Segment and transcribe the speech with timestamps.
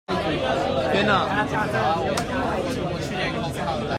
[0.07, 0.15] 天
[1.11, 3.83] 啊！